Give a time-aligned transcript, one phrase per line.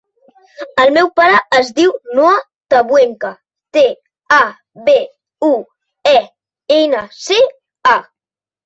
[0.83, 2.39] El meu pare es diu Noah
[2.75, 3.33] Tabuenca:
[3.79, 3.85] te,
[4.41, 4.43] a,
[4.91, 4.99] be,
[5.53, 5.55] u,
[6.19, 6.19] e,
[6.83, 7.43] ena, ce,
[7.97, 7.99] a.